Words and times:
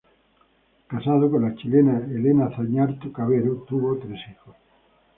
Casado 0.87 1.29
con 1.29 1.43
la 1.43 1.53
chilena 1.53 1.99
Elena 1.99 2.49
Zañartu 2.55 3.11
Cavero, 3.11 3.63
tuvo 3.69 3.99
tres 3.99 4.19
hijos. 4.31 4.55